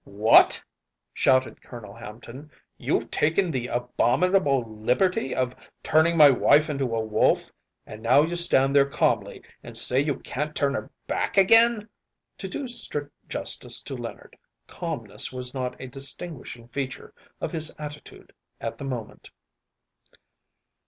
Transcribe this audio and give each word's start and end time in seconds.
‚ÄúWhat!‚ÄĚ 0.07 0.63
shouted 1.13 1.61
Colonel 1.61 1.93
Hampton, 1.93 2.49
“you’ve 2.75 3.07
taken 3.11 3.51
the 3.51 3.67
abominable 3.67 4.63
liberty 4.65 5.35
of 5.35 5.55
turning 5.83 6.17
my 6.17 6.27
wife 6.27 6.71
into 6.71 6.95
a 6.95 7.03
wolf, 7.05 7.51
and 7.85 8.01
now 8.01 8.23
you 8.23 8.35
stand 8.35 8.75
there 8.75 8.87
calmly 8.89 9.43
and 9.61 9.77
say 9.77 9.99
you 9.99 10.15
can’t 10.21 10.55
turn 10.55 10.73
her 10.73 10.89
back 11.05 11.37
again!‚ÄĚ 11.37 11.87
To 12.39 12.47
do 12.47 12.67
strict 12.67 13.11
justice 13.29 13.79
to 13.83 13.95
Leonard, 13.95 14.35
calmness 14.65 15.31
was 15.31 15.53
not 15.53 15.79
a 15.79 15.85
distinguishing 15.85 16.67
feature 16.69 17.13
of 17.39 17.51
his 17.51 17.71
attitude 17.77 18.33
at 18.59 18.79
the 18.79 18.85
moment. 18.85 19.29